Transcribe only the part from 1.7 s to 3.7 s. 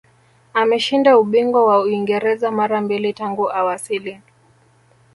uingereza mara mbili tangu